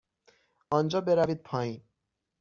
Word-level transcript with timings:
آنجا 0.71 1.01
بروید 1.01 1.41
پایین. 1.43 1.81